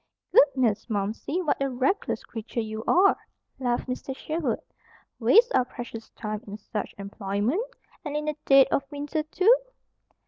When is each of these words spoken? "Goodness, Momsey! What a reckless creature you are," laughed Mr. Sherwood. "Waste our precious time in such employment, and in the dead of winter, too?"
"Goodness, 0.33 0.87
Momsey! 0.89 1.43
What 1.43 1.61
a 1.61 1.69
reckless 1.69 2.23
creature 2.23 2.59
you 2.59 2.83
are," 2.87 3.15
laughed 3.59 3.87
Mr. 3.87 4.15
Sherwood. 4.15 4.61
"Waste 5.19 5.53
our 5.53 5.63
precious 5.63 6.09
time 6.09 6.41
in 6.47 6.57
such 6.57 6.95
employment, 6.97 7.61
and 8.03 8.17
in 8.17 8.25
the 8.25 8.35
dead 8.47 8.65
of 8.71 8.81
winter, 8.89 9.21
too?" 9.21 9.55